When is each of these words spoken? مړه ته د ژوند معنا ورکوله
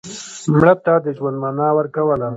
مړه 0.51 0.73
ته 0.85 0.93
د 1.03 1.07
ژوند 1.17 1.37
معنا 1.43 1.67
ورکوله 1.77 2.27